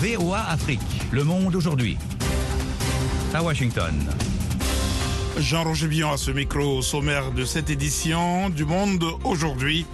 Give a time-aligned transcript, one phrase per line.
[0.00, 1.98] VOA Afrique, le monde aujourd'hui.
[3.34, 3.94] À Washington.
[5.38, 9.84] Jean-Roger Bion à ce micro sommaire de cette édition du Monde aujourd'hui.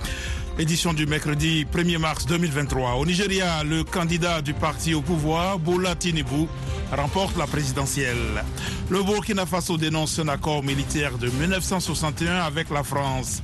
[0.61, 2.95] Édition du mercredi 1er mars 2023.
[2.95, 6.47] Au Nigeria, le candidat du parti au pouvoir, Bola Tinubu,
[6.93, 8.45] remporte la présidentielle.
[8.89, 13.43] Le Burkina Faso dénonce un accord militaire de 1961 avec la France.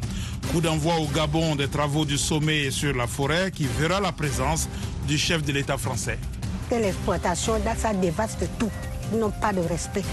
[0.53, 4.69] Coup d'envoi au Gabon des travaux du sommet sur la forêt qui verra la présence
[5.09, 6.21] du chef de l'État français.
[6.79, 8.71] L'exploitation, ça dévaste tout.
[9.13, 10.05] Ils n'ont pas de respect.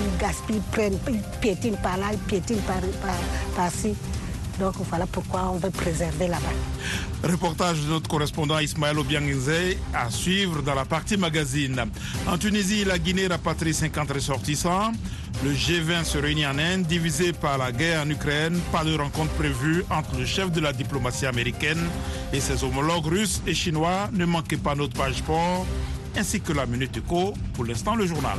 [0.00, 3.14] Ils gaspillent, ils prennent, ils piétinent par là, ils piétinent par, par,
[3.54, 3.94] par-ci.
[4.58, 7.28] Donc voilà pourquoi on veut préserver là-bas.
[7.28, 11.84] Reportage de notre correspondant Ismaël Obiangze à suivre dans la partie magazine.
[12.26, 14.92] En Tunisie, la Guinée rapatrie 50 ressortissants.
[15.44, 18.58] Le G20 se réunit en Inde, divisé par la guerre en Ukraine.
[18.70, 21.88] Pas de rencontre prévue entre le chef de la diplomatie américaine
[22.32, 24.08] et ses homologues russes et chinois.
[24.12, 25.66] Ne manquez pas notre page sport
[26.16, 27.34] ainsi que la Minute Éco.
[27.54, 28.38] Pour l'instant, le journal.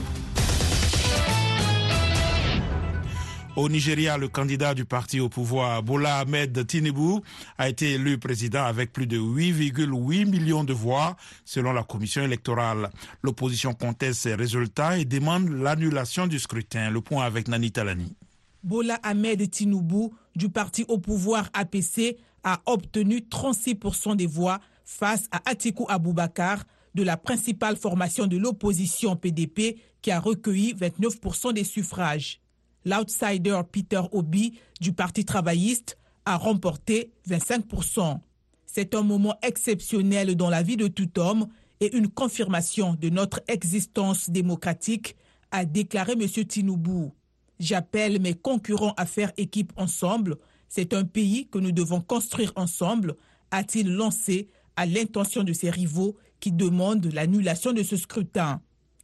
[3.56, 7.22] Au Nigeria, le candidat du parti au pouvoir, Bola Ahmed Tinubu,
[7.60, 11.16] a été élu président avec plus de 8,8 millions de voix,
[11.46, 12.90] selon la commission électorale.
[13.22, 16.90] L'opposition conteste ces résultats et demande l'annulation du scrutin.
[16.90, 18.16] Le point avec Nani Talani.
[18.64, 25.42] Bola Ahmed Tinubu, du parti au pouvoir APC, a obtenu 36% des voix face à
[25.48, 26.64] Atiku Abubakar,
[26.96, 32.40] de la principale formation de l'opposition PDP, qui a recueilli 29% des suffrages
[32.86, 38.20] l'outsider Peter Obi du Parti travailliste a remporté 25%.
[38.66, 41.48] C'est un moment exceptionnel dans la vie de tout homme
[41.80, 45.16] et une confirmation de notre existence démocratique,
[45.52, 46.28] a déclaré M.
[46.28, 47.12] Tinubu.
[47.60, 50.38] J'appelle mes concurrents à faire équipe ensemble.
[50.70, 53.16] C'est un pays que nous devons construire ensemble,
[53.52, 58.62] a-t-il lancé à l'intention de ses rivaux qui demandent l'annulation de ce scrutin.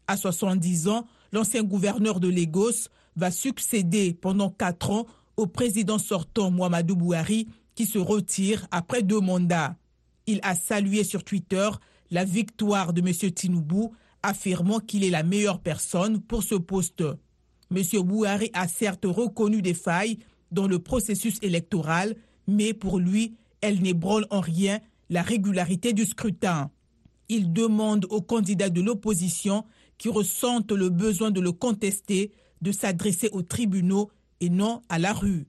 [0.07, 5.05] À 70 ans, l'ancien gouverneur de Lagos va succéder pendant quatre ans
[5.37, 9.75] au président sortant Muhammadu Buhari qui se retire après deux mandats.
[10.27, 11.69] Il a salué sur Twitter
[12.11, 13.13] la victoire de M.
[13.31, 13.87] Tinubu,
[14.21, 17.03] affirmant qu'il est la meilleure personne pour ce poste.
[17.71, 17.83] M.
[18.03, 20.17] Buhari a certes reconnu des failles
[20.51, 22.15] dans le processus électoral,
[22.47, 26.71] mais pour lui, elle n'ébranle en rien la régularité du scrutin.
[27.27, 29.65] Il demande aux candidats de l'opposition
[29.97, 32.31] qui ressentent le besoin de le contester
[32.61, 34.09] de s'adresser aux tribunaux
[34.41, 35.45] et non à la rue.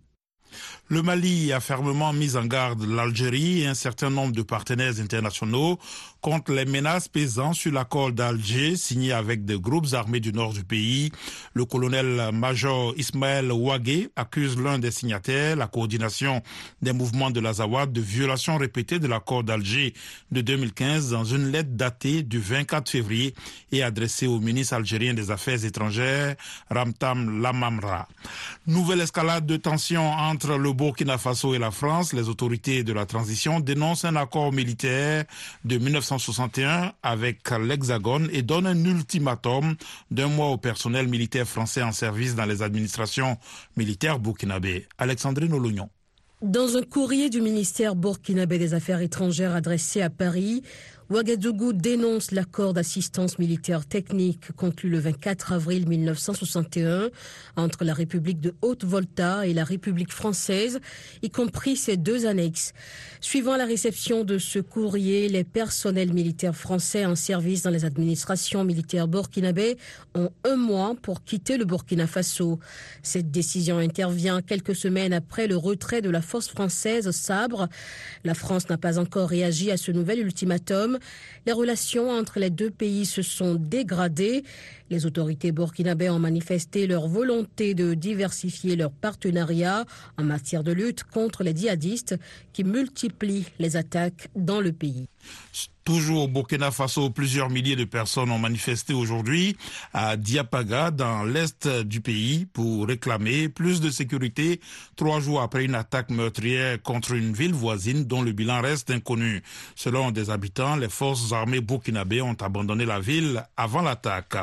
[0.88, 5.78] Le Mali a fermement mis en garde l'Algérie et un certain nombre de partenaires internationaux
[6.20, 10.64] contre les menaces pesant sur l'accord d'Alger signé avec des groupes armés du nord du
[10.64, 11.10] pays.
[11.54, 16.42] Le colonel-major Ismaël Ouagé accuse l'un des signataires, la coordination
[16.82, 19.94] des mouvements de l'Azawad, de violations répétées de l'accord d'Alger
[20.30, 23.34] de 2015 dans une lettre datée du 24 février
[23.72, 26.36] et adressée au ministre algérien des Affaires étrangères,
[26.70, 28.08] Ramtam Lamamra.
[28.66, 32.12] Nouvelle escalade de tensions entre le Burkina Faso et la France.
[32.12, 35.24] Les autorités de la transition dénoncent un accord militaire
[35.64, 35.78] de
[36.10, 39.76] 1961 avec l'Hexagone et donnent un ultimatum
[40.10, 43.36] d'un mois au personnel militaire français en service dans les administrations
[43.76, 44.86] militaires burkinabé.
[44.98, 45.88] Alexandrine Olognon.
[46.42, 50.62] Dans un courrier du ministère burkinabé des Affaires étrangères adressé à Paris,
[51.10, 57.10] Ouagadougou dénonce l'accord d'assistance militaire technique conclu le 24 avril 1961
[57.56, 60.78] entre la République de Haute-Volta et la République française,
[61.22, 62.74] y compris ses deux annexes.
[63.20, 68.62] Suivant la réception de ce courrier, les personnels militaires français en service dans les administrations
[68.62, 69.78] militaires burkinabé
[70.14, 72.60] ont un mois pour quitter le Burkina Faso.
[73.02, 77.68] Cette décision intervient quelques semaines après le retrait de la force française Sabre.
[78.22, 80.99] La France n'a pas encore réagi à ce nouvel ultimatum
[81.46, 84.44] les relations entre les deux pays se sont dégradées.
[84.90, 89.84] Les autorités burkinabées ont manifesté leur volonté de diversifier leur partenariat
[90.18, 92.16] en matière de lutte contre les djihadistes
[92.52, 95.06] qui multiplient les attaques dans le pays.
[95.82, 99.56] Toujours au Burkina Faso, plusieurs milliers de personnes ont manifesté aujourd'hui
[99.94, 104.60] à Diapaga, dans l'est du pays, pour réclamer plus de sécurité,
[104.94, 109.42] trois jours après une attaque meurtrière contre une ville voisine dont le bilan reste inconnu.
[109.74, 114.36] Selon des habitants, les forces armées burkinabées ont abandonné la ville avant l'attaque.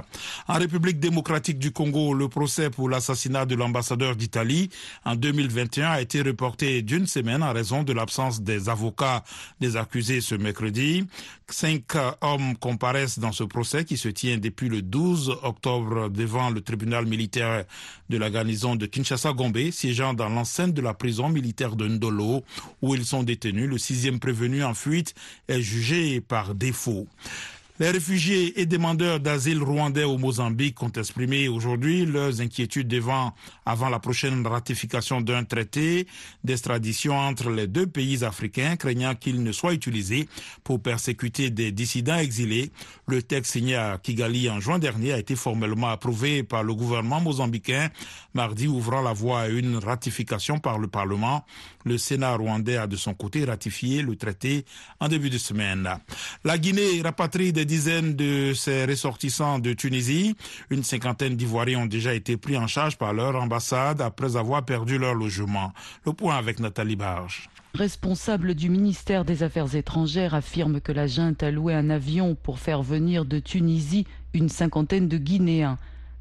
[0.48, 4.70] En République démocratique du Congo, le procès pour l'assassinat de l'ambassadeur d'Italie
[5.06, 9.24] en 2021 a été reporté d'une semaine en raison de l'absence des avocats
[9.62, 10.67] des accusés ce mercredi.
[11.50, 16.62] Cinq hommes comparaissent dans ce procès qui se tient depuis le 12 octobre devant le
[16.62, 17.64] tribunal militaire
[18.10, 22.44] de la garnison de Kinshasa-Gombe, siégeant dans l'enceinte de la prison militaire de Ndolo,
[22.82, 23.70] où ils sont détenus.
[23.70, 25.14] Le sixième prévenu en fuite
[25.48, 27.08] est jugé par défaut.
[27.80, 33.36] Les réfugiés et demandeurs d'asile rwandais au Mozambique ont exprimé aujourd'hui leurs inquiétudes devant,
[33.68, 36.08] avant la prochaine ratification d'un traité
[36.44, 40.28] d'extradition entre les deux pays africains, craignant qu'il ne soit utilisé
[40.64, 42.72] pour persécuter des dissidents exilés.
[43.08, 47.22] Le texte signé à Kigali en juin dernier a été formellement approuvé par le gouvernement
[47.22, 47.92] mozambicain,
[48.34, 51.46] mardi ouvrant la voie à une ratification par le Parlement.
[51.86, 54.66] Le Sénat rwandais a de son côté ratifié le traité
[55.00, 55.88] en début de semaine.
[57.68, 60.36] Dizaines de ses ressortissants de Tunisie.
[60.72, 64.98] Une cinquantaine d'Ivoiriens ont déjà été pris en charge par leur ambassade après avoir perdu
[64.98, 65.72] leur logement.
[66.06, 71.44] Le point avec Nathalie Barge responsable du ministère des Affaires étrangères affirme que la junte
[71.44, 75.78] a loué un avion pour faire venir de Tunisie une cinquantaine de Guinéens.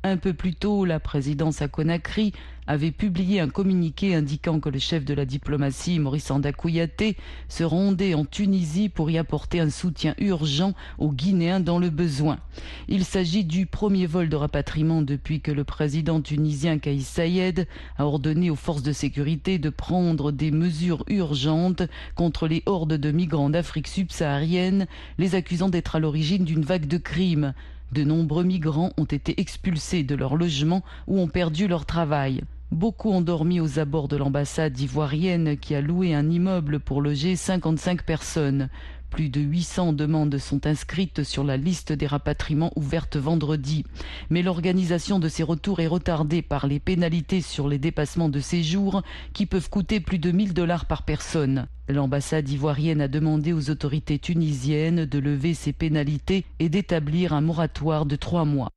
[0.06, 2.32] Un peu plus tôt, la présidence à Conakry
[2.68, 7.16] avait publié un communiqué indiquant que le chef de la diplomatie, Maurice Andakouyaté,
[7.48, 12.38] se rendait en Tunisie pour y apporter un soutien urgent aux Guinéens dans le besoin.
[12.86, 17.66] Il s'agit du premier vol de rapatriement depuis que le président tunisien Kaïs Sayed
[17.98, 21.82] a ordonné aux forces de sécurité de prendre des mesures urgentes
[22.14, 24.86] contre les hordes de migrants d'Afrique subsaharienne,
[25.18, 27.54] les accusant d'être à l'origine d'une vague de crimes.
[27.92, 32.42] De nombreux migrants ont été expulsés de leur logement ou ont perdu leur travail.
[32.72, 37.36] Beaucoup ont dormi aux abords de l'ambassade ivoirienne qui a loué un immeuble pour loger
[37.36, 38.68] 55 personnes.
[39.10, 43.84] Plus de 800 demandes sont inscrites sur la liste des rapatriements ouverte vendredi.
[44.30, 49.02] Mais l'organisation de ces retours est retardée par les pénalités sur les dépassements de séjour
[49.32, 51.66] qui peuvent coûter plus de 1000 dollars par personne.
[51.88, 58.06] L'ambassade ivoirienne a demandé aux autorités tunisiennes de lever ces pénalités et d'établir un moratoire
[58.06, 58.70] de trois mois.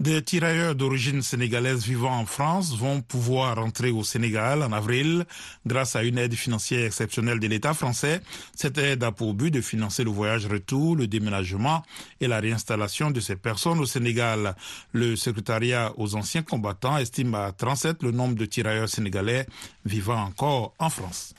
[0.00, 5.26] Des tirailleurs d'origine sénégalaise vivant en France vont pouvoir rentrer au Sénégal en avril
[5.66, 8.22] grâce à une aide financière exceptionnelle de l'État français.
[8.56, 11.82] Cette aide a pour but de financer le voyage retour, le déménagement
[12.18, 14.56] et la réinstallation de ces personnes au Sénégal.
[14.92, 19.46] Le secrétariat aux anciens combattants estime à 37 le nombre de tirailleurs sénégalais
[19.84, 21.34] vivant encore en France.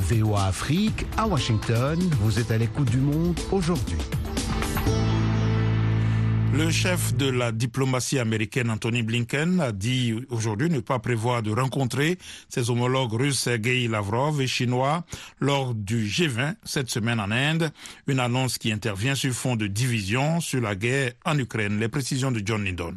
[0.00, 3.96] VOA Afrique à Washington, vous êtes à l'écoute du monde aujourd'hui.
[6.52, 11.52] Le chef de la diplomatie américaine, Anthony Blinken, a dit aujourd'hui ne pas prévoir de
[11.52, 12.18] rencontrer
[12.48, 15.04] ses homologues russes Sergei Lavrov et chinois
[15.38, 17.70] lors du G20 cette semaine en Inde,
[18.08, 21.78] une annonce qui intervient sur fond de division sur la guerre en Ukraine.
[21.78, 22.94] Les précisions de John Lindon.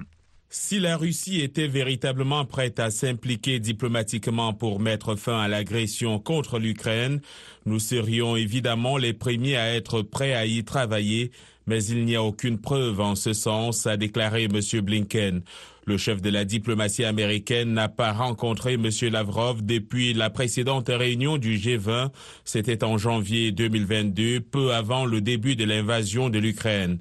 [0.56, 6.60] Si la Russie était véritablement prête à s'impliquer diplomatiquement pour mettre fin à l'agression contre
[6.60, 7.22] l'Ukraine,
[7.66, 11.32] nous serions évidemment les premiers à être prêts à y travailler
[11.68, 14.82] mais il n'y a aucune preuve en ce sens, a déclaré M.
[14.82, 15.42] Blinken.
[15.86, 18.90] Le chef de la diplomatie américaine n'a pas rencontré M.
[19.12, 22.10] Lavrov depuis la précédente réunion du G20.
[22.46, 27.00] C'était en janvier 2022, peu avant le début de l'invasion de l'Ukraine.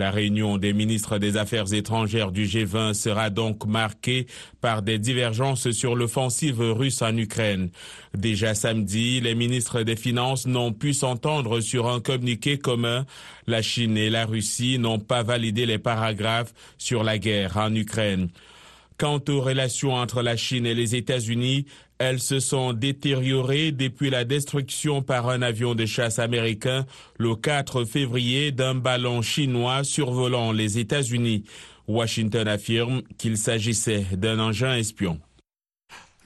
[0.00, 4.26] La réunion des ministres des Affaires étrangères du G20 sera donc marquée
[4.62, 7.68] par des divergences sur l'offensive russe en Ukraine.
[8.14, 13.04] Déjà samedi, les ministres des Finances n'ont pu s'entendre sur un communiqué commun.
[13.46, 18.30] La Chine et la Russie n'ont pas validé les paragraphes sur la guerre en Ukraine.
[19.00, 21.64] Quant aux relations entre la Chine et les États-Unis,
[21.96, 26.84] elles se sont détériorées depuis la destruction par un avion de chasse américain
[27.18, 31.44] le 4 février d'un ballon chinois survolant les États-Unis.
[31.88, 35.18] Washington affirme qu'il s'agissait d'un engin espion.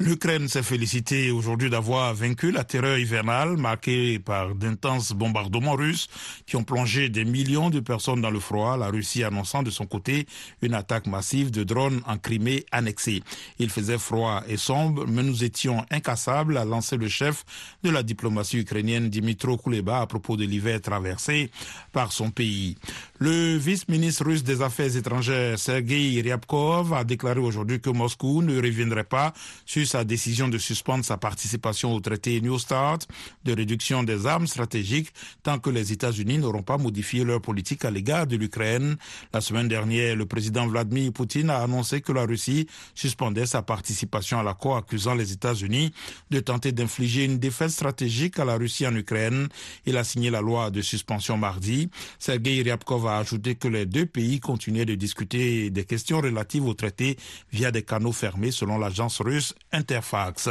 [0.01, 6.09] L'Ukraine s'est félicitée aujourd'hui d'avoir vaincu la terreur hivernale marquée par d'intenses bombardements russes
[6.47, 9.87] qui ont plongé des millions de personnes dans le froid, la Russie annonçant de son
[9.87, 10.27] côté
[10.63, 13.23] une attaque massive de drones en Crimée annexée.
[13.61, 17.45] Il faisait froid et sombre, mais nous étions incassables, a lancé le chef
[17.85, 21.53] de la diplomatie ukrainienne Dimitro Kuleba à propos de l'hiver traversé
[21.93, 22.77] par son pays.
[23.21, 29.05] Le vice-ministre russe des Affaires étrangères Sergei Ryabkov a déclaré aujourd'hui que Moscou ne reviendrait
[29.05, 29.33] pas
[29.65, 33.07] sur sa décision de suspendre sa participation au traité New Start
[33.45, 35.13] de réduction des armes stratégiques
[35.43, 38.97] tant que les États-Unis n'auront pas modifié leur politique à l'égard de l'Ukraine.
[39.33, 44.39] La semaine dernière, le président Vladimir Poutine a annoncé que la Russie suspendait sa participation
[44.39, 45.93] à l'accord accusant les États-Unis
[46.31, 49.49] de tenter d'infliger une défaite stratégique à la Russie en Ukraine.
[49.87, 51.89] Il a signé la loi de suspension mardi.
[52.19, 56.75] Sergei Ryabkov a ajouté que les deux pays continuaient de discuter des questions relatives au
[56.75, 57.17] traité
[57.53, 60.49] via des canaux fermés selon l'agence russe Interfax.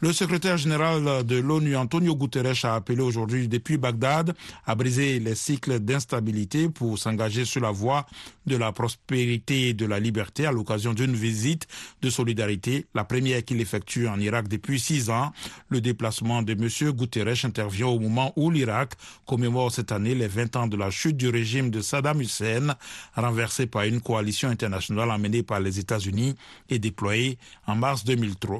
[0.00, 4.34] Le secrétaire général de l'ONU, Antonio Guterres, a appelé aujourd'hui depuis Bagdad
[4.66, 8.06] à briser les cycles d'instabilité pour s'engager sur la voie
[8.46, 11.66] de la prospérité et de la liberté à l'occasion d'une visite
[12.02, 15.32] de solidarité, la première qu'il effectue en Irak depuis six ans.
[15.68, 16.92] Le déplacement de M.
[16.92, 18.94] Guterres intervient au moment où l'Irak
[19.26, 22.74] commémore cette année les 20 ans de la chute du régime de Saddam Hussein,
[23.14, 26.34] renversé par une coalition internationale emmenée par les États-Unis
[26.68, 28.57] et déployée en mars 2003.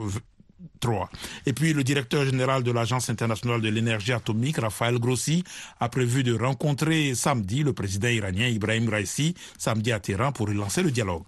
[1.47, 5.45] Et puis le directeur général de l'Agence internationale de l'énergie atomique, Raphaël Grossi,
[5.81, 10.83] a prévu de rencontrer samedi le président iranien Ibrahim Raisi, samedi à Téhéran, pour relancer
[10.83, 11.27] le dialogue.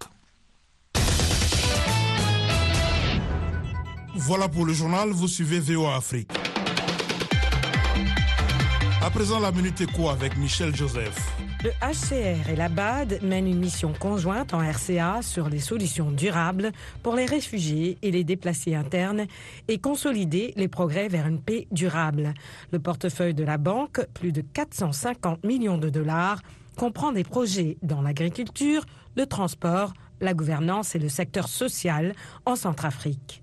[4.16, 6.30] Voilà pour le journal, vous suivez VOA Afrique.
[9.02, 11.16] À présent, la Minute Éco avec Michel Joseph.
[11.62, 16.72] Le HCR et la BAD mènent une mission conjointe en RCA sur les solutions durables
[17.02, 19.26] pour les réfugiés et les déplacés internes
[19.68, 22.32] et consolider les progrès vers une paix durable.
[22.72, 26.40] Le portefeuille de la banque, plus de 450 millions de dollars,
[26.78, 32.14] comprend des projets dans l'agriculture, le transport, la gouvernance et le secteur social
[32.46, 33.42] en Centrafrique.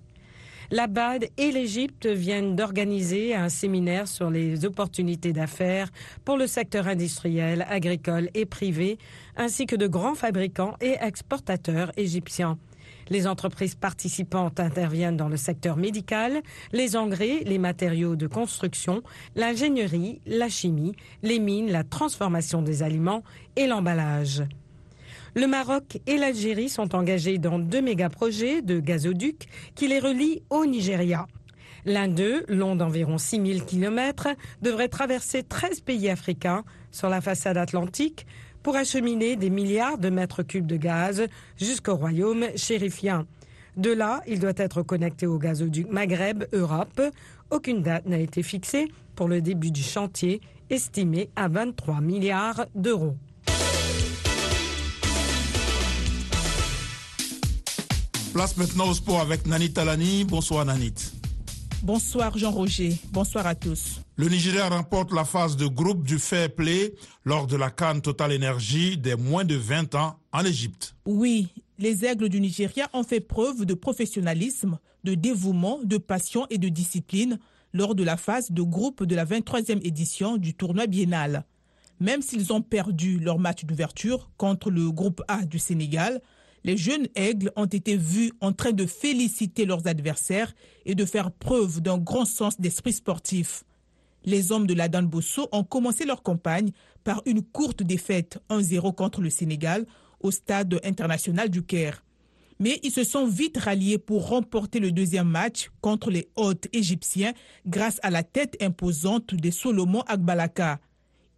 [0.70, 5.88] La BAD et l'Égypte viennent d'organiser un séminaire sur les opportunités d'affaires
[6.26, 8.98] pour le secteur industriel, agricole et privé,
[9.34, 12.58] ainsi que de grands fabricants et exportateurs égyptiens.
[13.08, 16.42] Les entreprises participantes interviennent dans le secteur médical,
[16.74, 19.02] les engrais, les matériaux de construction,
[19.36, 23.22] l'ingénierie, la chimie, les mines, la transformation des aliments
[23.56, 24.42] et l'emballage.
[25.38, 30.66] Le Maroc et l'Algérie sont engagés dans deux méga-projets de gazoducs qui les relient au
[30.66, 31.28] Nigeria.
[31.84, 34.30] L'un d'eux, long d'environ 6000 km,
[34.62, 38.26] devrait traverser 13 pays africains sur la façade atlantique
[38.64, 41.24] pour acheminer des milliards de mètres cubes de gaz
[41.56, 43.24] jusqu'au royaume chérifien.
[43.76, 47.00] De là, il doit être connecté au gazoduc Maghreb-Europe.
[47.52, 53.14] Aucune date n'a été fixée pour le début du chantier, estimé à 23 milliards d'euros.
[58.32, 60.24] Place maintenant au sport avec Nanit Talani.
[60.24, 60.94] Bonsoir Nanit.
[61.82, 62.94] Bonsoir Jean-Roger.
[63.10, 64.00] Bonsoir à tous.
[64.16, 66.94] Le Nigeria remporte la phase de groupe du fair play
[67.24, 70.94] lors de la Cannes Total Energy des moins de 20 ans en Égypte.
[71.06, 76.58] Oui, les aigles du Nigeria ont fait preuve de professionnalisme, de dévouement, de passion et
[76.58, 77.38] de discipline
[77.72, 81.44] lors de la phase de groupe de la 23e édition du tournoi biennal.
[82.00, 86.20] Même s'ils ont perdu leur match d'ouverture contre le groupe A du Sénégal,
[86.68, 90.52] les jeunes aigles ont été vus en train de féliciter leurs adversaires
[90.84, 93.64] et de faire preuve d'un grand sens d'esprit sportif.
[94.26, 96.72] Les hommes de la Bosso ont commencé leur campagne
[97.04, 99.86] par une courte défaite 1-0 contre le Sénégal
[100.20, 102.04] au stade international du Caire.
[102.58, 107.32] Mais ils se sont vite ralliés pour remporter le deuxième match contre les hôtes égyptiens
[107.64, 110.80] grâce à la tête imposante de Solomon Agbalaka.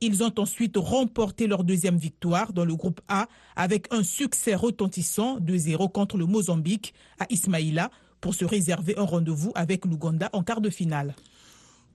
[0.03, 5.39] Ils ont ensuite remporté leur deuxième victoire dans le groupe A avec un succès retentissant
[5.39, 7.91] de 0 contre le Mozambique à Ismaïla
[8.23, 11.15] pour se réserver un rendez-vous avec l'Ouganda en quart de finale.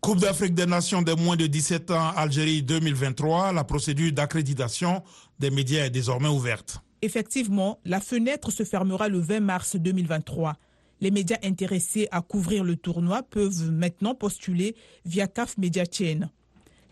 [0.02, 5.02] Coupe d'Afrique des Nations des moins de 17 ans Algérie 2023, la procédure d'accréditation
[5.40, 6.82] des médias est désormais ouverte.
[7.02, 10.58] Effectivement, la fenêtre se fermera le 20 mars 2023.
[11.02, 16.30] Les médias intéressés à couvrir le tournoi peuvent maintenant postuler via CAF Media Chain.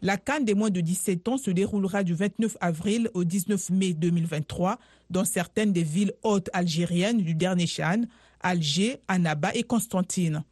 [0.06, 3.94] La Cannes des moins de 17 ans se déroulera du 29 avril au 19 mai
[3.94, 4.78] 2023
[5.10, 8.02] dans certaines des villes hautes algériennes du dernier Chan,
[8.42, 10.44] Alger, Annaba et Constantine.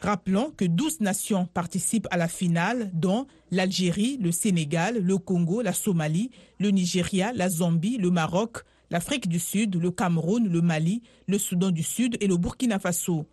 [0.00, 5.72] Rappelons que 12 nations participent à la finale, dont l'Algérie, le Sénégal, le Congo, la
[5.72, 8.58] Somalie, le Nigeria, la Zambie, le Maroc,
[8.90, 13.24] l'Afrique du Sud, le Cameroun, le Mali, le Soudan du Sud et le Burkina Faso.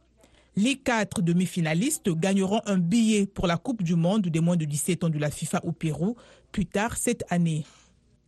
[0.58, 5.04] Les quatre demi-finalistes gagneront un billet pour la Coupe du Monde des moins de 17
[5.04, 6.16] ans de la FIFA au Pérou
[6.54, 7.66] plus tard cette année.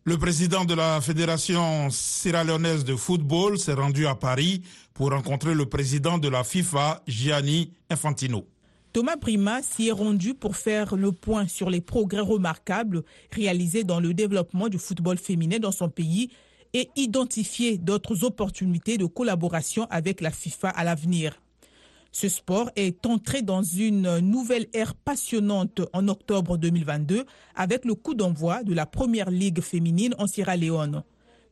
[0.03, 4.62] Le président de la Fédération sierra-léonaise de football s'est rendu à Paris
[4.93, 8.46] pour rencontrer le président de la FIFA, Gianni Infantino.
[8.91, 14.01] Thomas Prima s'y est rendu pour faire le point sur les progrès remarquables réalisés dans
[14.01, 16.29] le développement du football féminin dans son pays
[16.74, 21.39] et identifier d'autres opportunités de collaboration avec la FIFA à l'avenir.
[22.19, 28.15] Ce sport est entré dans une nouvelle ère passionnante en octobre 2022 avec le coup
[28.15, 31.03] d'envoi de la première ligue féminine en Sierra Leone.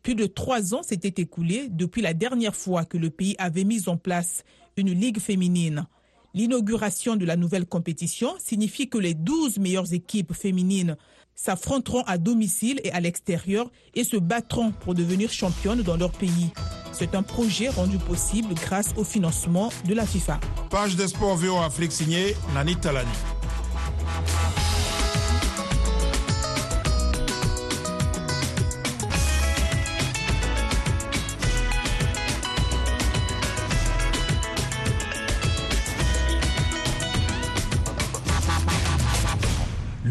[0.01, 3.87] Plus de trois ans s'étaient écoulés depuis la dernière fois que le pays avait mis
[3.87, 4.43] en place
[4.75, 5.85] une ligue féminine.
[6.33, 10.97] L'inauguration de la nouvelle compétition signifie que les 12 meilleures équipes féminines
[11.35, 16.51] s'affronteront à domicile et à l'extérieur et se battront pour devenir championnes dans leur pays.
[16.91, 20.39] C'est un projet rendu possible grâce au financement de la FIFA.
[20.69, 23.09] Page des sports VO Afrique signée Nani Talani.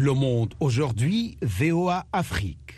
[0.05, 2.77] Le Monde aujourd'hui, VOA Afrique.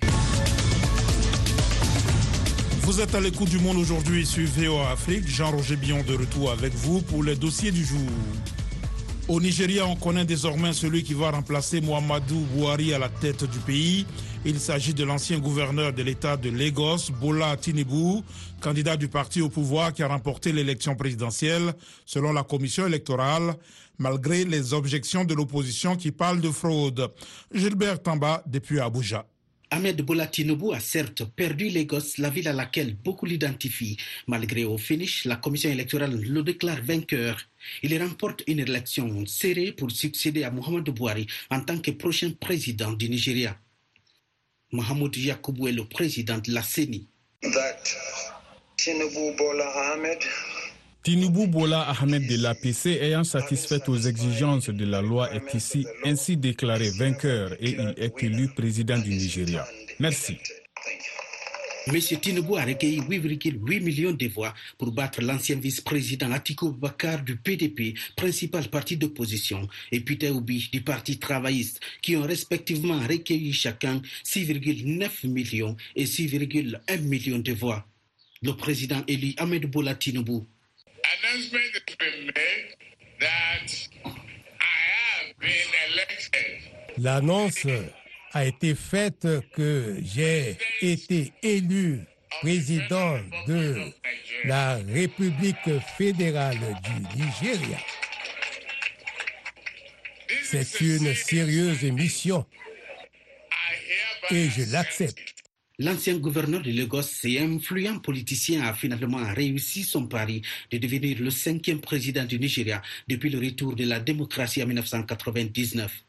[2.83, 5.27] Vous êtes à l'écoute du monde aujourd'hui sur VOA Afrique.
[5.27, 7.99] Jean-Roger Billon de retour avec vous pour les dossiers du jour.
[9.27, 13.59] Au Nigeria, on connaît désormais celui qui va remplacer Mohamedou Bouhari à la tête du
[13.59, 14.05] pays.
[14.45, 18.21] Il s'agit de l'ancien gouverneur de l'État de Lagos, Bola Tinubu,
[18.61, 21.73] candidat du parti au pouvoir qui a remporté l'élection présidentielle,
[22.05, 23.55] selon la commission électorale,
[23.97, 27.11] malgré les objections de l'opposition qui parle de fraude.
[27.53, 29.25] Gilbert Tamba, depuis Abuja.
[29.69, 33.97] Ahmed Bola Tinubu a certes perdu Lagos, la ville à laquelle beaucoup l'identifient.
[34.27, 37.37] Malgré au finish, la commission électorale le déclare vainqueur.
[37.83, 42.93] Il remporte une élection serrée pour succéder à Mohamed Bouhari en tant que prochain président
[42.93, 43.57] du Nigeria.
[44.71, 47.07] Mohamed Yakubu est le président de la CENI.
[48.77, 50.19] Tinubu Bola Ahmed
[51.05, 57.71] de l'APC ayant satisfait aux exigences de la loi est ici ainsi déclaré vainqueur et
[57.71, 59.65] il est élu président du Nigeria.
[59.99, 60.37] Merci.
[61.89, 62.01] M.
[62.01, 67.93] Tinubu a recueilli 8,8 millions de voix pour battre l'ancien vice-président Atiku Bakar du PDP,
[68.17, 75.27] principal parti d'opposition, et Peter Obi du Parti travailliste, qui ont respectivement recueilli chacun 6,9
[75.29, 77.85] millions et 6,1 millions de voix.
[78.41, 80.41] Le président élu Ahmed Bola Tinubu
[86.97, 87.67] L'annonce
[88.33, 92.01] a été faite que j'ai été élu
[92.41, 93.91] président de
[94.45, 97.77] la République fédérale du Nigeria.
[100.43, 102.45] C'est une sérieuse mission
[104.31, 105.26] et je l'accepte.
[105.79, 110.41] L'ancien gouverneur de Lagos et influent politicien a finalement réussi son pari
[110.71, 116.03] de devenir le cinquième président du Nigeria depuis le retour de la démocratie en 1999.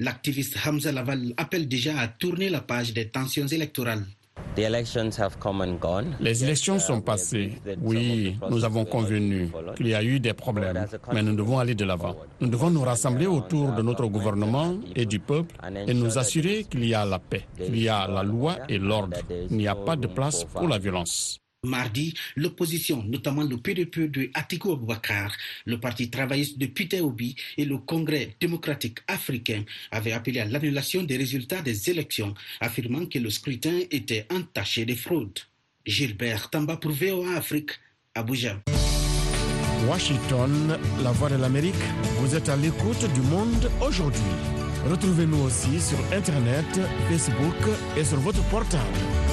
[0.00, 4.04] L'activiste Hamza Laval appelle déjà à tourner la page des tensions électorales.
[6.20, 7.52] Les élections sont passées.
[7.82, 11.84] Oui, nous avons convenu qu'il y a eu des problèmes, mais nous devons aller de
[11.84, 12.16] l'avant.
[12.40, 15.54] Nous devons nous rassembler autour de notre gouvernement et du peuple
[15.86, 19.18] et nous assurer qu'il y a la paix, qu'il y a la loi et l'ordre.
[19.50, 21.38] Il n'y a pas de place pour la violence.
[21.64, 25.32] Mardi, l'opposition, notamment le PDP de Atiku Abubakar,
[25.64, 31.02] le Parti travailliste de Peter Obi et le Congrès démocratique africain avaient appelé à l'annulation
[31.02, 35.38] des résultats des élections, affirmant que le scrutin était entaché de fraude.
[35.84, 37.70] Gilbert Tamba pour VOA Afrique,
[38.14, 38.60] Abuja.
[39.88, 41.74] Washington, la voix de l'Amérique,
[42.18, 44.20] vous êtes à l'écoute du monde aujourd'hui.
[44.88, 47.54] Retrouvez-nous aussi sur Internet, Facebook
[47.96, 49.25] et sur votre portable.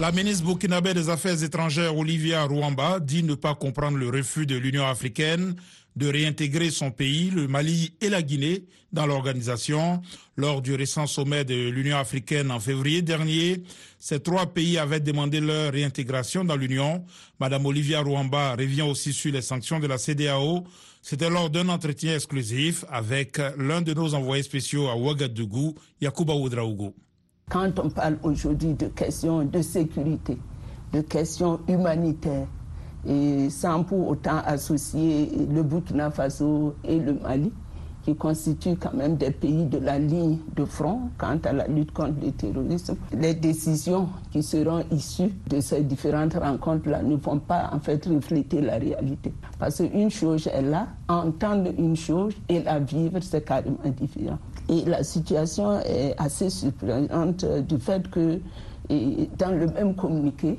[0.00, 4.56] La ministre burkinabé des Affaires étrangères Olivia Rouamba dit ne pas comprendre le refus de
[4.56, 5.54] l'Union africaine
[5.94, 10.02] de réintégrer son pays, le Mali et la Guinée, dans l'organisation.
[10.36, 13.62] Lors du récent sommet de l'Union africaine en février dernier,
[14.00, 17.04] ces trois pays avaient demandé leur réintégration dans l'Union.
[17.38, 20.64] Madame Olivia Rouamba revient aussi sur les sanctions de la CDAO.
[21.02, 26.96] C'était lors d'un entretien exclusif avec l'un de nos envoyés spéciaux à Ouagadougou, Yacouba Oudraogo.
[27.50, 30.38] Quand on parle aujourd'hui de questions de sécurité,
[30.92, 32.46] de questions humanitaires,
[33.06, 37.52] et sans pour autant associer le Burkina Faso et le Mali,
[38.02, 41.92] qui constituent quand même des pays de la ligne de front quant à la lutte
[41.92, 42.96] contre le terrorisme.
[43.12, 48.60] Les décisions qui seront issues de ces différentes rencontres-là ne vont pas en fait refléter
[48.60, 49.32] la réalité.
[49.58, 54.38] Parce qu'une chose est là, entendre une chose et la vivre, c'est carrément différent.
[54.68, 58.40] Et la situation est assez surprenante du fait que
[59.38, 60.58] dans le même communiqué,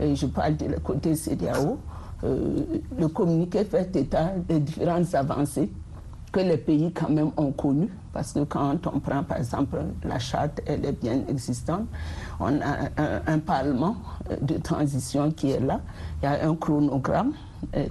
[0.00, 1.78] je parle de côté CDAO,
[2.22, 5.70] le communiqué fait état des différentes avancées
[6.32, 10.18] que les pays quand même ont connues, parce que quand on prend par exemple la
[10.18, 11.86] charte, elle est bien existante,
[12.40, 12.88] on a
[13.26, 13.96] un, parlement
[14.40, 15.80] de transition qui est là,
[16.22, 17.32] il y a un chronogramme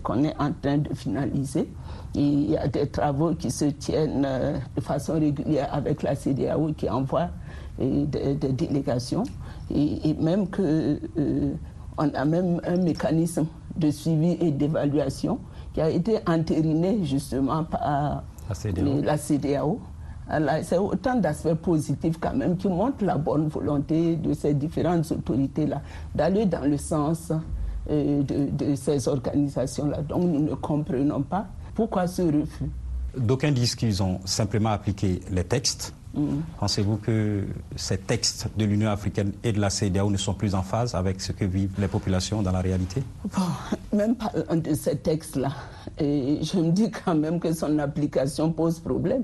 [0.02, 1.70] qu'on est en train de finaliser,
[2.14, 4.28] il y a des travaux qui se tiennent
[4.76, 7.30] de façon régulière avec la CDAO qui envoie
[7.80, 9.24] des, délégations,
[9.74, 11.00] et, même que
[11.98, 13.46] on a même un mécanisme
[13.78, 15.40] de suivi et d'évaluation
[15.74, 18.24] qui a été entériné justement par
[19.04, 19.80] la CDAO,
[20.64, 25.82] C'est autant d'aspects positifs quand même qui montrent la bonne volonté de ces différentes autorités-là
[26.16, 27.32] d'aller dans le sens
[27.90, 30.02] euh, de, ces organisations-là.
[30.04, 31.48] Donc nous ne comprenons pas
[31.82, 32.70] pourquoi ce refus?
[33.18, 35.96] D'aucuns disent qu'ils ont simplement appliqué les textes.
[36.14, 36.42] Mm.
[36.60, 37.44] Pensez-vous que
[37.76, 41.20] ces textes de l'Union africaine et de la CEDEAO ne sont plus en phase avec
[41.20, 43.02] ce que vivent les populations dans la réalité?
[43.94, 45.54] Même parlant de ces textes-là,
[45.98, 49.24] je me dis quand même que son application pose problème.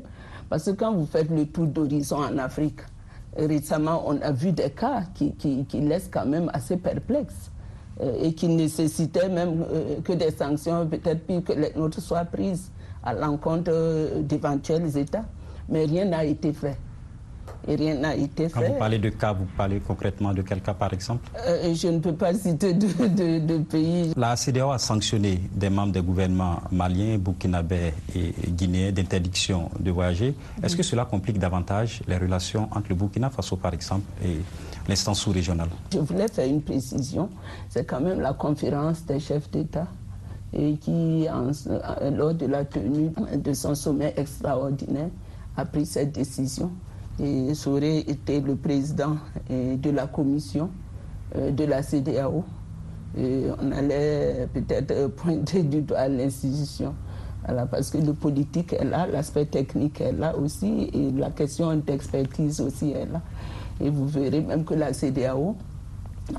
[0.49, 2.79] Parce que quand vous faites le tour d'horizon en Afrique,
[3.37, 7.51] récemment, on a vu des cas qui, qui, laissent quand même assez perplexes
[8.21, 12.71] et qui nécessitaient même euh, que des sanctions, peut-être plus que les nôtres, soient prises
[13.03, 15.25] à l'encontre euh, d'éventuels États.
[15.69, 16.77] Mais rien n'a été fait
[17.67, 18.53] et rien n'a été fait.
[18.53, 21.29] Quand vous parlez de cas, vous parlez concrètement de quel cas par exemple?
[21.45, 24.13] Euh, Je ne peux pas citer de, pays.
[24.15, 30.33] La CDAO a sanctionné des membres des gouvernements maliens, burkinabés et guinéens d'interdiction de voyager.
[30.63, 34.37] Est-ce que cela complique davantage les relations entre le Burkina Faso par exemple et
[34.87, 35.69] l'instance sous-régionale?
[35.93, 37.29] Je voulais faire une précision.
[37.69, 39.87] C'est quand même la conférence des chefs d'État
[40.53, 41.27] et qui,
[42.11, 45.09] lors de la tenue de son sommet extraordinaire,
[45.57, 46.71] a pris cette décision
[47.19, 49.17] et aurait été le président
[49.49, 50.69] de la commission
[51.35, 52.43] euh, de la CDAO.
[53.17, 56.93] Et on allait peut-être pointer du doigt l'institution.
[57.69, 62.61] parce que le politique est là, l'aspect technique est là aussi, et la question d'expertise
[62.61, 63.21] aussi est là.
[63.81, 65.55] Et vous verrez même que la CDAO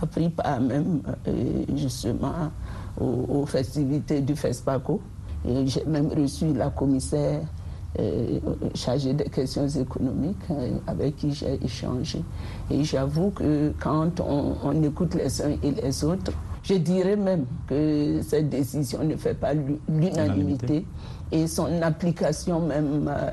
[0.01, 2.51] a pris part même euh, justement
[2.99, 5.01] aux, aux, festivités du FESPACO.
[5.67, 7.58] J'ai même reçu la commissaire euh,
[8.75, 12.23] chargé des questions économiques euh, avec qui j'ai échangé.
[12.71, 16.33] Et j'avoue que quand on, écoute les uns et les autres,
[16.63, 19.53] je dirais même que cette décision ne fait pas
[19.89, 20.85] l'unanimité
[21.33, 23.31] et son application même euh,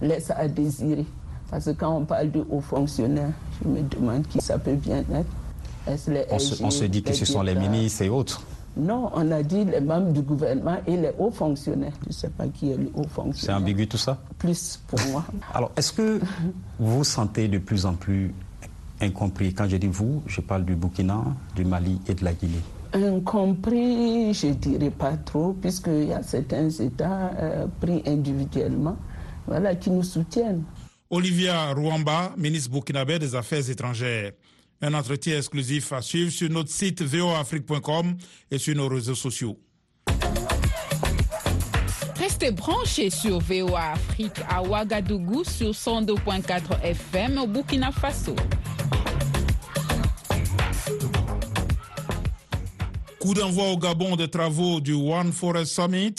[0.00, 1.06] laisse à désirer.
[1.50, 4.98] Parce que quand on parle de hauts fonctionnaires, je me demande qui ça peut bien
[4.98, 6.30] être.
[6.30, 8.42] on se dit que ce sont les ministres et autres.
[8.78, 11.92] Non, on a dit les membres du gouvernement et les hauts fonctionnaires.
[12.02, 13.34] Je ne sais pas qui est le haut fonctionnaire.
[13.34, 14.18] C'est ambigu tout ça?
[14.38, 15.24] Plus pour moi.
[15.54, 16.20] Alors, est-ce que
[16.78, 18.32] vous vous sentez de plus en plus
[19.00, 19.52] incompris?
[19.52, 21.24] Quand je dis vous, je parle du Burkina,
[21.56, 22.62] du Mali et de la Guinée.
[22.94, 28.96] Incompris, je ne dirais pas trop, puisqu'il y a certains États euh, pris individuellement
[29.46, 30.62] voilà, qui nous soutiennent.
[31.10, 34.32] Olivia Rouamba, ministre burkinabé des Affaires étrangères.
[34.80, 38.16] Un entretien exclusif à suivre sur notre site voafrique.com
[38.50, 39.58] et sur nos réseaux sociaux.
[42.16, 48.36] Restez branchés sur VOA Afrique à Ouagadougou sur 102.4 FM au Burkina Faso.
[53.20, 56.14] Coup d'envoi au Gabon des travaux du One Forest Summit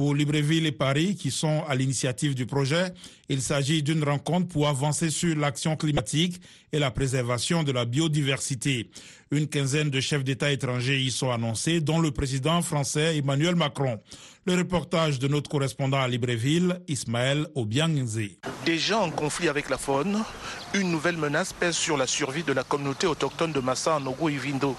[0.00, 2.94] pour Libreville et Paris qui sont à l'initiative du projet.
[3.28, 6.40] Il s'agit d'une rencontre pour avancer sur l'action climatique
[6.72, 8.88] et la préservation de la biodiversité.
[9.30, 14.00] Une quinzaine de chefs d'État étrangers y sont annoncés, dont le président français Emmanuel Macron.
[14.46, 18.38] Le reportage de notre correspondant à Libreville, Ismaël Obiangze.
[18.64, 20.24] Déjà en conflit avec la faune,
[20.72, 24.30] une nouvelle menace pèse sur la survie de la communauté autochtone de Massa en Ogo
[24.30, 24.74] et Vindo.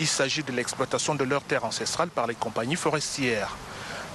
[0.00, 3.56] Il s'agit de l'exploitation de leurs terres ancestrales par les compagnies forestières.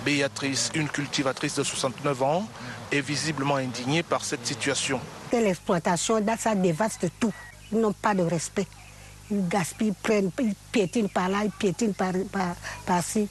[0.04, 2.48] Béatrice, une cultivatrice de 69 ans,
[2.92, 5.00] est visiblement indignée par cette situation.
[5.32, 7.34] L'exploitation, ça dévaste tout.
[7.72, 8.68] Ils n'ont pas de respect.
[9.32, 13.28] Ils gaspillent, ils prennent, ils piétinent par là, ils piétinent par, ci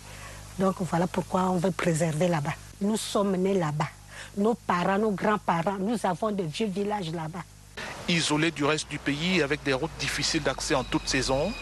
[0.59, 2.55] Donc voilà pourquoi on veut préserver là-bas.
[2.81, 3.89] Nous sommes nés là-bas.
[4.37, 7.45] Nos parents, nos grands-parents, nous avons de vieux villages là-bas.
[8.09, 11.53] Isolés du reste du pays avec des routes difficiles d'accès en toute saison,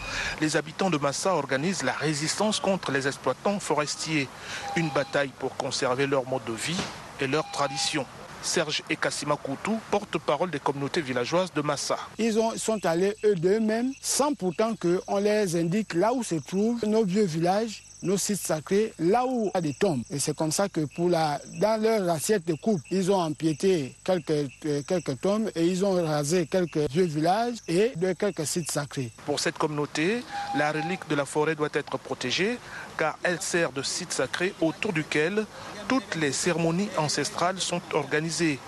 [0.41, 4.27] les habitants de Massa organisent la résistance contre les exploitants forestiers.
[4.75, 6.81] Une bataille pour conserver leur mode de vie
[7.19, 8.05] et leurs traditions.
[8.41, 11.97] Serge Ekassima Koutou, porte-parole des communautés villageoises de Massa.
[12.17, 17.05] Ils sont allés eux d'eux-mêmes sans pourtant qu'on les indique là où se trouvent nos
[17.05, 20.03] vieux villages nos sites sacrés là où il y a des tombes.
[20.09, 23.95] Et c'est comme ça que pour la, dans leur assiette de coupe, ils ont empiété
[24.03, 24.31] quelques,
[24.65, 29.11] euh, quelques tombes et ils ont rasé quelques vieux villages et de quelques sites sacrés.
[29.25, 30.23] Pour cette communauté,
[30.55, 32.57] la relique de la forêt doit être protégée
[32.97, 35.45] car elle sert de site sacré autour duquel
[35.87, 38.59] toutes les cérémonies ancestrales sont organisées.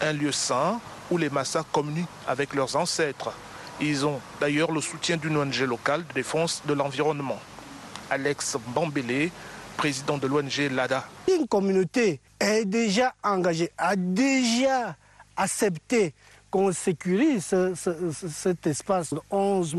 [0.00, 3.32] Un lieu saint où les massas communient avec leurs ancêtres.
[3.80, 7.38] Ils ont d'ailleurs le soutien d'une ONG locale de défense de l'environnement.
[8.12, 9.32] Alex Bambélé,
[9.78, 11.04] président de l'ONG LADA.
[11.34, 14.94] Une communauté est déjà engagée, a déjà
[15.34, 16.12] accepté
[16.50, 17.54] qu'on sécurise
[18.28, 19.74] cet espace de 11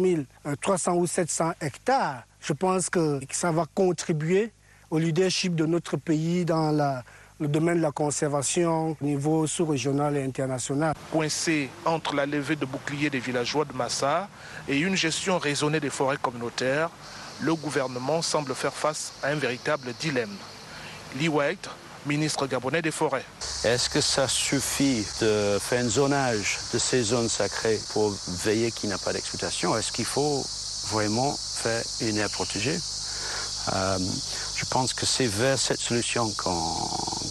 [0.60, 2.24] 300 ou 700 hectares.
[2.40, 4.52] Je pense que ça va contribuer
[4.90, 7.04] au leadership de notre pays dans la,
[7.40, 10.96] le domaine de la conservation au niveau sous-régional et international.
[11.12, 14.28] Coincé entre la levée de boucliers des villageois de Massa
[14.68, 16.90] et une gestion raisonnée des forêts communautaires,
[17.42, 20.36] le gouvernement semble faire face à un véritable dilemme.
[21.18, 21.70] Lee White,
[22.06, 23.26] ministre gabonais des Forêts.
[23.64, 28.90] Est-ce que ça suffit de faire un zonage de ces zones sacrées pour veiller qu'il
[28.90, 29.78] n'y a pas d'exploitation?
[29.78, 30.46] Est-ce qu'il faut
[30.90, 32.78] vraiment faire une aire protégée?
[33.74, 33.98] Euh,
[34.56, 36.32] Je pense que c'est vers cette solution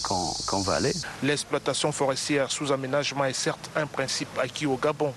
[0.03, 0.93] qu'on va aller.
[1.23, 5.13] L'exploitation forestière sous aménagement est certes un principe acquis au Gabon,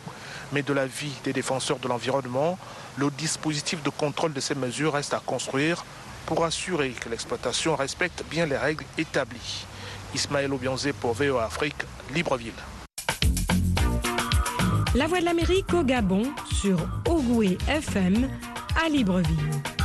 [0.53, 2.59] mais de la vie des défenseurs de l'environnement,
[2.97, 5.85] le dispositif de contrôle de ces mesures reste à construire
[6.27, 9.67] pour assurer que l'exploitation respecte bien les règles établies.
[10.15, 11.77] Ismaël Obianzé pour VOA Afrique,
[12.15, 12.53] Libreville.
[14.95, 18.31] La Voix de l'Amérique au Gabon sur Ogoué FM
[18.83, 19.76] à Libreville.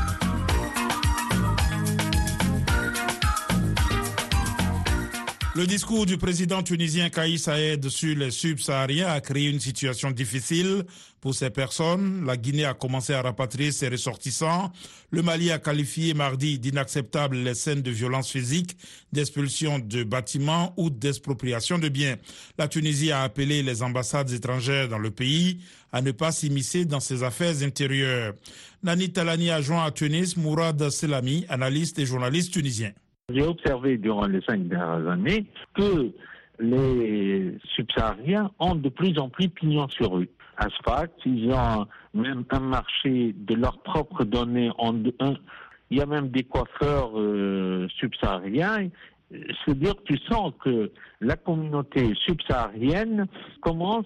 [5.53, 10.85] Le discours du président tunisien Kaïs Saïd sur les subsahariens a créé une situation difficile
[11.19, 12.25] pour ces personnes.
[12.25, 14.71] La Guinée a commencé à rapatrier ses ressortissants.
[15.09, 18.77] Le Mali a qualifié mardi d'inacceptables les scènes de violence physique,
[19.11, 22.15] d'expulsion de bâtiments ou d'expropriation de biens.
[22.57, 25.59] La Tunisie a appelé les ambassades étrangères dans le pays
[25.91, 28.35] à ne pas s'immiscer dans ses affaires intérieures.
[28.83, 32.93] Nani Talani a joint à Tunis Mourad Selami, analyste et journaliste tunisien.
[33.33, 36.11] J'ai observé durant les cinq dernières années que
[36.59, 40.29] les subsahariens ont de plus en plus pignon sur rue.
[40.57, 44.69] Asphalt, ils ont même un marché de leurs propres données.
[44.77, 48.89] En, il y a même des coiffeurs euh, subsahariens.
[49.31, 50.91] C'est-à-dire que tu sens que
[51.21, 53.27] la communauté subsaharienne
[53.61, 54.05] commence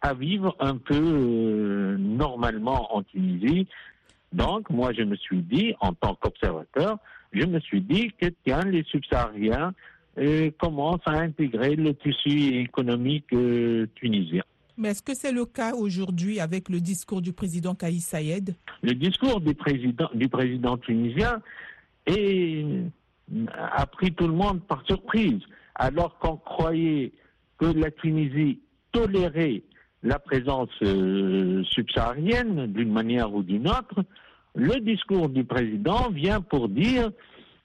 [0.00, 3.68] à, vivre un peu euh, normalement en Tunisie.
[4.32, 6.98] Donc, moi, je me suis dit, en tant qu'observateur,
[7.34, 9.74] je me suis dit que tiens, les subsahariens
[10.18, 14.42] euh, commencent à intégrer le tissu économique euh, tunisien.
[14.76, 18.94] Mais est-ce que c'est le cas aujourd'hui avec le discours du président Kaïs Saïed Le
[18.94, 21.40] discours du président, du président tunisien
[23.52, 25.40] a pris tout le monde par surprise.
[25.76, 27.12] Alors qu'on croyait
[27.58, 28.60] que la Tunisie
[28.92, 29.62] tolérait
[30.02, 34.04] la présence euh, subsaharienne d'une manière ou d'une autre,
[34.54, 37.10] le discours du président vient pour dire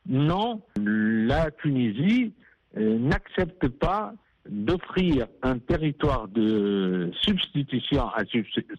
[0.07, 2.33] non, la Tunisie
[2.77, 4.13] euh, n'accepte pas
[4.49, 8.23] d'offrir un territoire de substitution à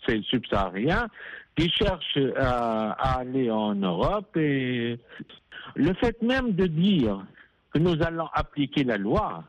[0.06, 1.08] ces subsahariens
[1.56, 4.36] qui cherchent à, aller en Europe.
[4.36, 4.98] Et
[5.76, 7.24] le fait même de dire
[7.72, 9.44] que nous allons appliquer la loi,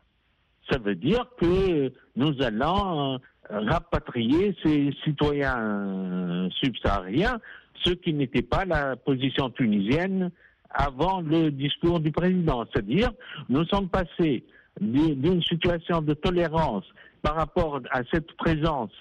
[0.70, 3.18] ça veut dire que nous allons
[3.52, 7.38] rapatrier ces citoyens subsahariens
[7.84, 10.30] ce qui n'était pas la position tunisienne
[10.70, 12.64] avant le discours du président.
[12.72, 13.10] C'est-à-dire,
[13.48, 14.44] nous sommes passés
[14.80, 16.84] d'une situation de tolérance
[17.20, 18.92] par rapport à cette présence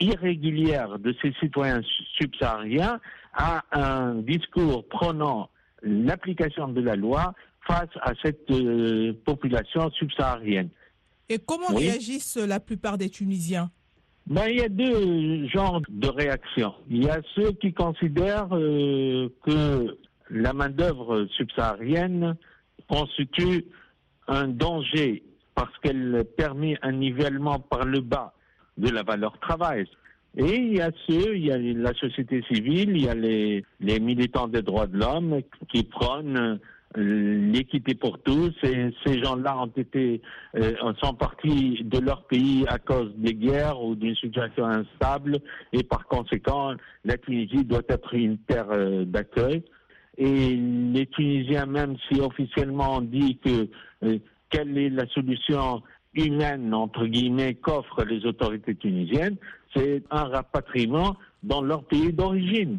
[0.00, 1.80] irrégulière de ces citoyens
[2.18, 3.00] subsahariens
[3.32, 5.50] à un discours prenant
[5.82, 7.34] l'application de la loi
[7.66, 10.70] face à cette euh, population subsaharienne.
[11.28, 13.70] Et comment réagissent la plupart des Tunisiens?
[14.28, 16.74] Ben, il y a deux genres de réactions.
[16.90, 19.96] Il y a ceux qui considèrent euh, que
[20.30, 22.36] la main-d'œuvre subsaharienne
[22.88, 23.64] constitue
[24.26, 25.22] un danger
[25.54, 28.34] parce qu'elle permet un nivellement par le bas
[28.76, 29.86] de la valeur travail.
[30.36, 33.64] Et il y a ceux, il y a la société civile, il y a les,
[33.80, 35.40] les militants des droits de l'homme
[35.72, 36.60] qui prônent
[36.96, 38.52] l'équité pour tous.
[38.62, 40.20] Et ces gens-là ont été,
[40.56, 40.72] euh,
[41.02, 45.38] sont partis de leur pays à cause des guerres ou d'une situation instable.
[45.72, 46.74] Et par conséquent,
[47.04, 49.62] la Tunisie doit être une terre euh, d'accueil.
[50.16, 53.68] Et les Tunisiens, même si officiellement on dit que
[54.04, 54.18] euh,
[54.50, 55.82] quelle est la solution
[56.14, 59.36] humaine, entre guillemets, qu'offrent les autorités tunisiennes,
[59.76, 62.78] c'est un rapatriement dans leur pays d'origine.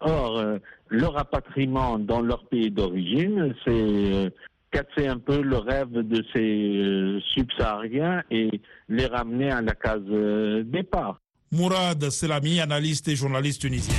[0.00, 0.58] Or, euh,
[0.88, 4.30] le rapatriement dans leur pays d'origine, c'est euh,
[4.70, 10.00] casser un peu le rêve de ces euh, subsahariens et les ramener à la case
[10.64, 11.20] départ.
[11.52, 13.94] Mourad Selami, analyste et journaliste tunisien.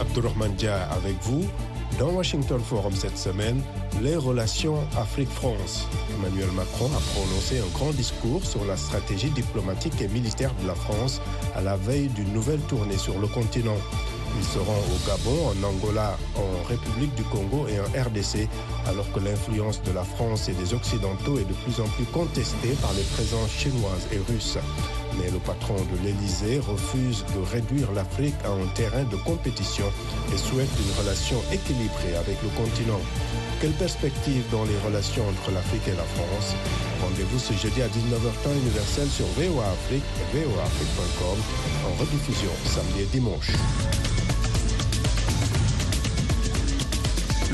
[0.00, 1.48] Abdurrahman Dia avec vous.
[1.98, 3.60] Dans Washington Forum cette semaine,
[4.02, 5.86] les relations Afrique-France.
[6.18, 10.74] Emmanuel Macron a prononcé un grand discours sur la stratégie diplomatique et militaire de la
[10.74, 11.20] France
[11.54, 13.76] à la veille d'une nouvelle tournée sur le continent.
[14.38, 18.48] Ils seront au Gabon, en Angola, en République du Congo et en RDC,
[18.86, 22.74] alors que l'influence de la France et des Occidentaux est de plus en plus contestée
[22.80, 24.58] par les présences chinoises et russes.
[25.18, 29.86] Mais le patron de l'Élysée refuse de réduire l'Afrique à un terrain de compétition
[30.32, 33.00] et souhaite une relation équilibrée avec le continent.
[33.62, 36.56] Quelle perspective dans les relations entre l'Afrique et la France?
[37.00, 40.02] Rendez-vous ce jeudi à 19h temps universel sur VOA Afrique
[40.34, 41.38] et voaafrique.com
[41.86, 43.52] en rediffusion samedi et dimanche.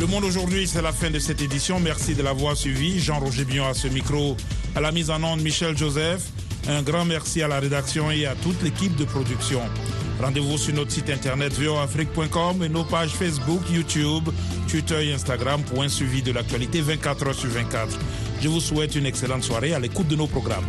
[0.00, 1.78] Le Monde aujourd'hui, c'est la fin de cette édition.
[1.78, 3.00] Merci de l'avoir suivi.
[3.00, 4.34] Jean-Roger Bion à ce micro,
[4.74, 6.22] à la mise en onde Michel Joseph.
[6.70, 9.60] Un grand merci à la rédaction et à toute l'équipe de production.
[10.20, 14.28] Rendez-vous sur notre site internet voafrique.com et nos pages Facebook, YouTube,
[14.68, 17.96] Twitter et Instagram pour un suivi de l'actualité 24 heures sur 24.
[18.40, 20.66] Je vous souhaite une excellente soirée à l'écoute de nos programmes.